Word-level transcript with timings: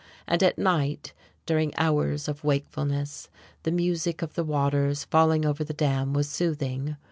And 0.27 0.41
at 0.41 0.57
night, 0.57 1.13
during 1.45 1.77
hours 1.77 2.27
of 2.27 2.43
wakefulness, 2.43 3.29
the 3.61 3.71
music 3.71 4.23
of 4.23 4.33
the 4.33 4.43
waters 4.43 5.03
falling 5.03 5.45
over 5.45 5.63
the 5.63 5.75
dam 5.75 6.13
was 6.13 6.27
soothing. 6.27 6.97